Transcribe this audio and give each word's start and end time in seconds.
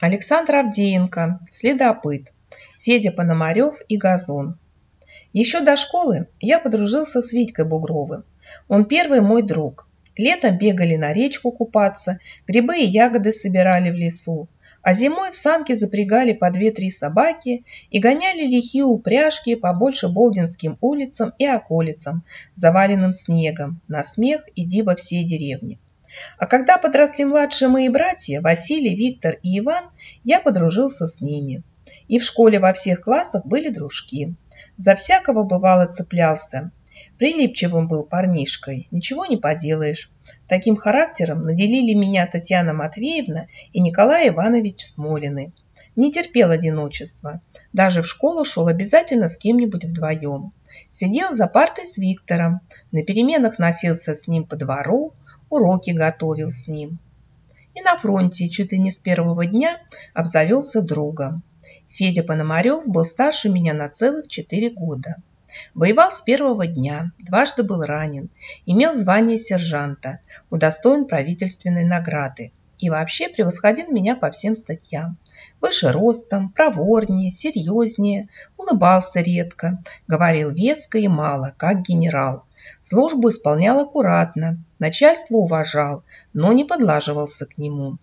Александр 0.00 0.56
Авдеенко, 0.56 1.40
следопыт, 1.52 2.32
Федя 2.80 3.12
Пономарев 3.12 3.82
и 3.86 3.98
Газон. 3.98 4.58
Еще 5.34 5.60
до 5.60 5.76
школы 5.76 6.26
я 6.40 6.58
подружился 6.58 7.20
с 7.20 7.32
Витькой 7.34 7.66
Бугровым. 7.66 8.24
Он 8.66 8.86
первый 8.86 9.20
мой 9.20 9.42
друг. 9.42 9.86
Летом 10.16 10.56
бегали 10.56 10.96
на 10.96 11.12
речку 11.12 11.52
купаться, 11.52 12.18
грибы 12.48 12.78
и 12.78 12.86
ягоды 12.86 13.30
собирали 13.30 13.90
в 13.90 13.94
лесу, 13.94 14.48
а 14.80 14.94
зимой 14.94 15.32
в 15.32 15.36
санки 15.36 15.74
запрягали 15.74 16.32
по 16.32 16.50
две-три 16.50 16.90
собаки 16.90 17.66
и 17.90 17.98
гоняли 17.98 18.46
лихие 18.46 18.84
упряжки 18.84 19.54
по 19.54 19.74
больше 19.74 20.08
Болдинским 20.08 20.78
улицам 20.80 21.34
и 21.36 21.46
околицам, 21.46 22.24
заваленным 22.54 23.12
снегом, 23.12 23.82
на 23.86 24.02
смех 24.02 24.48
и 24.54 24.64
диво 24.64 24.96
всей 24.96 25.24
деревни. 25.24 25.78
А 26.38 26.46
когда 26.46 26.78
подросли 26.78 27.24
младшие 27.24 27.68
мои 27.68 27.88
братья, 27.88 28.40
Василий, 28.40 28.94
Виктор 28.94 29.38
и 29.42 29.58
Иван, 29.58 29.90
я 30.24 30.40
подружился 30.40 31.06
с 31.06 31.20
ними. 31.20 31.62
И 32.08 32.18
в 32.18 32.24
школе 32.24 32.58
во 32.58 32.72
всех 32.72 33.02
классах 33.02 33.46
были 33.46 33.68
дружки. 33.68 34.34
За 34.76 34.94
всякого 34.94 35.42
бывало 35.44 35.86
цеплялся. 35.86 36.70
Прилипчивым 37.18 37.88
был 37.88 38.04
парнишкой, 38.04 38.88
ничего 38.90 39.26
не 39.26 39.36
поделаешь. 39.36 40.10
Таким 40.48 40.76
характером 40.76 41.44
наделили 41.44 41.94
меня 41.94 42.26
Татьяна 42.26 42.72
Матвеевна 42.72 43.46
и 43.72 43.80
Николай 43.80 44.28
Иванович 44.28 44.82
Смолины. 44.82 45.52
Не 45.96 46.12
терпел 46.12 46.50
одиночества. 46.50 47.40
Даже 47.72 48.02
в 48.02 48.06
школу 48.06 48.44
шел 48.44 48.68
обязательно 48.68 49.28
с 49.28 49.36
кем-нибудь 49.36 49.84
вдвоем. 49.84 50.52
Сидел 50.90 51.34
за 51.34 51.46
партой 51.46 51.84
с 51.84 51.98
Виктором, 51.98 52.60
на 52.92 53.02
переменах 53.02 53.58
носился 53.58 54.14
с 54.14 54.26
ним 54.26 54.44
по 54.44 54.56
двору, 54.56 55.14
уроки 55.50 55.90
готовил 55.90 56.50
с 56.50 56.66
ним. 56.68 56.98
И 57.74 57.82
на 57.82 57.96
фронте 57.98 58.48
чуть 58.48 58.72
ли 58.72 58.78
не 58.78 58.90
с 58.90 58.98
первого 58.98 59.44
дня 59.44 59.78
обзавелся 60.14 60.80
другом. 60.80 61.42
Федя 61.88 62.22
Пономарев 62.22 62.86
был 62.86 63.04
старше 63.04 63.50
меня 63.50 63.74
на 63.74 63.88
целых 63.90 64.28
четыре 64.28 64.70
года. 64.70 65.16
Воевал 65.74 66.12
с 66.12 66.22
первого 66.22 66.66
дня, 66.66 67.12
дважды 67.18 67.64
был 67.64 67.82
ранен, 67.82 68.30
имел 68.64 68.94
звание 68.94 69.38
сержанта, 69.38 70.20
удостоен 70.48 71.06
правительственной 71.06 71.84
награды 71.84 72.52
и 72.80 72.88
вообще 72.90 73.28
превосходил 73.28 73.88
меня 73.90 74.16
по 74.16 74.30
всем 74.30 74.56
статьям. 74.56 75.18
Выше 75.60 75.92
ростом, 75.92 76.50
проворнее, 76.50 77.30
серьезнее, 77.30 78.28
улыбался 78.56 79.20
редко, 79.20 79.82
говорил 80.08 80.50
веско 80.50 80.98
и 80.98 81.06
мало, 81.06 81.54
как 81.56 81.82
генерал. 81.82 82.44
Службу 82.80 83.28
исполнял 83.28 83.78
аккуратно, 83.80 84.58
начальство 84.78 85.36
уважал, 85.36 86.02
но 86.32 86.52
не 86.52 86.64
подлаживался 86.64 87.46
к 87.46 87.58
нему. 87.58 87.98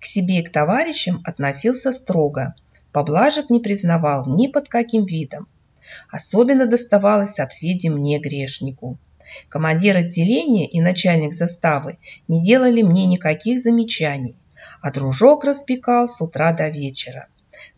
К 0.00 0.04
себе 0.04 0.40
и 0.40 0.42
к 0.42 0.50
товарищам 0.50 1.22
относился 1.24 1.92
строго, 1.92 2.54
поблажек 2.92 3.50
не 3.50 3.60
признавал 3.60 4.26
ни 4.26 4.48
под 4.48 4.68
каким 4.68 5.04
видом. 5.04 5.46
Особенно 6.10 6.66
доставалось 6.66 7.38
от 7.38 7.52
Феди 7.52 7.88
мне, 7.88 8.18
грешнику. 8.18 8.98
Командир 9.48 9.96
отделения 9.96 10.68
и 10.68 10.80
начальник 10.80 11.32
заставы 11.32 11.98
не 12.28 12.42
делали 12.42 12.82
мне 12.82 13.06
никаких 13.06 13.60
замечаний, 13.60 14.36
а 14.80 14.90
дружок 14.90 15.44
распекал 15.44 16.08
с 16.08 16.20
утра 16.20 16.52
до 16.52 16.68
вечера. 16.68 17.28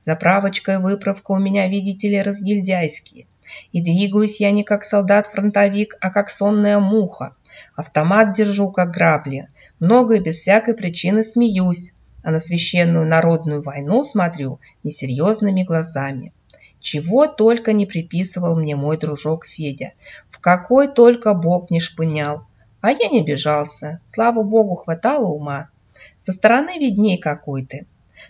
Заправочка 0.01 0.75
и 0.75 0.77
выправка 0.77 1.33
у 1.33 1.39
меня, 1.39 1.69
видите 1.69 2.09
ли, 2.09 2.21
разгильдяйские. 2.21 3.27
И 3.73 3.81
двигаюсь 3.81 4.41
я 4.41 4.51
не 4.51 4.65
как 4.65 4.85
солдат-фронтовик, 4.85 5.97
а 6.01 6.11
как 6.11 6.29
сонная 6.29 6.79
муха. 6.79 7.35
Автомат 7.75 8.35
держу, 8.35 8.71
как 8.71 8.91
грабли. 8.91 9.49
Много 9.81 10.17
и 10.17 10.21
без 10.21 10.37
всякой 10.37 10.75
причины 10.75 11.25
смеюсь, 11.25 11.93
а 12.23 12.31
на 12.31 12.39
священную 12.39 13.07
народную 13.07 13.63
войну 13.63 14.05
смотрю 14.05 14.61
несерьезными 14.83 15.63
глазами. 15.63 16.33
Чего 16.81 17.27
только 17.27 17.73
не 17.73 17.87
приписывал 17.87 18.57
мне 18.57 18.77
мой 18.77 18.99
дружок 18.99 19.47
Федя, 19.47 19.95
в 20.29 20.39
какой 20.39 20.89
только 20.89 21.35
бог 21.35 21.71
не 21.71 21.81
шпынял. 21.81 22.45
А 22.81 22.93
я 22.93 23.09
не 23.09 23.25
бежался, 23.25 24.01
слава 24.07 24.43
богу, 24.45 24.77
хватало 24.77 25.27
ума. 25.27 25.71
Со 26.19 26.33
стороны 26.33 26.79
видней 26.79 27.19
какой 27.19 27.65
ты. 27.65 27.87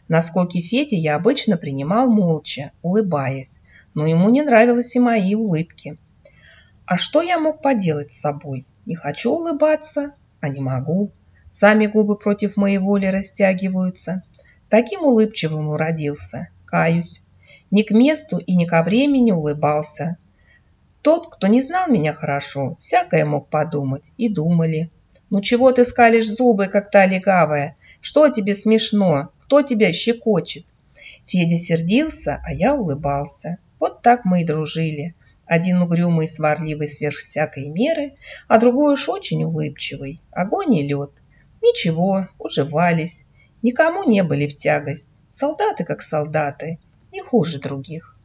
Наскоки 0.09 0.63
Феди 0.63 0.95
я 0.95 1.17
обычно 1.17 1.59
принимал 1.59 2.11
молча, 2.11 2.73
улыбаясь, 2.81 3.61
но 3.93 4.07
ему 4.07 4.31
не 4.31 4.43
нравились 4.43 4.97
и 4.97 5.01
мои 5.01 5.35
улыбки. 5.35 5.99
А 6.87 6.97
что 6.97 7.21
я 7.21 7.39
мог 7.39 7.61
поделать 7.61 8.13
с 8.13 8.21
собой? 8.21 8.65
Не 8.87 8.95
хочу 8.95 9.31
улыбаться, 9.31 10.15
а 10.41 10.49
не 10.49 10.61
могу. 10.61 11.13
Сами 11.51 11.87
губы 11.87 12.17
против 12.17 12.57
моей 12.57 12.79
воли 12.79 13.07
растягиваются. 13.07 14.23
Таким 14.71 15.03
улыбчивым 15.03 15.69
уродился, 15.69 16.49
каюсь 16.65 17.23
ни 17.71 17.83
к 17.83 17.91
месту 17.91 18.39
и 18.39 18.57
ни 18.57 18.65
ко 18.65 18.83
времени 18.83 19.33
улыбался. 19.33 20.17
Тот, 21.03 21.29
кто 21.29 21.47
не 21.47 21.63
знал 21.63 21.89
меня 21.89 22.13
хорошо, 22.13 22.77
всякое 22.79 23.25
мог 23.25 23.49
подумать, 23.49 24.13
и 24.17 24.29
думали. 24.29 24.91
«Ну 25.31 25.41
чего 25.43 25.73
ты 25.73 25.85
скалишь 25.85 26.29
зубы, 26.29 26.69
как 26.69 26.91
та 26.91 27.07
легавая? 27.07 27.77
Что 28.01 28.29
тебе 28.29 28.55
смешно? 28.55 29.31
Кто 29.39 29.63
тебя 29.63 29.93
щекочет?» 29.93 30.65
Федя 31.27 31.59
сердился, 31.59 32.41
а 32.45 32.53
я 32.53 32.75
улыбался. 32.75 33.59
Вот 33.79 34.03
так 34.03 34.25
мы 34.25 34.43
и 34.43 34.45
дружили. 34.45 35.15
Один 35.47 35.83
угрюмый 35.83 36.25
и 36.25 36.29
сварливый 36.29 36.89
сверх 36.89 37.17
всякой 37.17 37.69
меры, 37.69 38.15
а 38.49 38.59
другой 38.59 38.95
уж 38.95 39.09
очень 39.09 39.45
улыбчивый. 39.45 40.21
Огонь 40.31 40.75
и 40.75 40.87
лед. 40.87 41.23
Ничего, 41.63 42.29
уживались. 42.39 43.27
Никому 43.63 44.05
не 44.05 44.23
были 44.23 44.47
в 44.47 44.55
тягость. 44.55 45.21
Солдаты 45.31 45.85
как 45.85 46.03
солдаты 46.03 46.79
не 47.19 47.25
хуже 47.25 47.59
других. 47.59 48.18